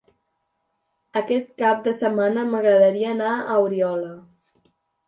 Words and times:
Aquest 1.21 1.53
cap 1.63 1.85
de 1.89 1.95
setmana 1.99 2.47
m'agradaria 2.55 3.13
anar 3.19 3.39
a 3.45 3.61
Oriola. 3.69 4.15